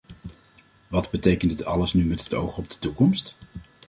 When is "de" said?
2.69-2.79